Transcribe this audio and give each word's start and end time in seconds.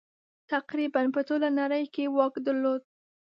تقریباً 0.51 1.01
پر 1.13 1.21
ټوله 1.27 1.49
نړۍ 1.59 1.83
یې 1.95 2.05
واک 2.15 2.33
درلود. 2.45 2.81